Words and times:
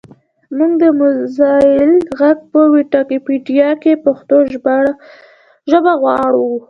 مونږ 0.57 0.73
د 0.81 0.83
موزیلا 0.97 2.05
غږ 2.19 2.39
په 2.51 2.59
ویکیپېډیا 2.73 3.69
کې 3.81 4.01
پښتو 4.05 4.35
ژبه 5.71 5.91
غواړو 6.01 6.47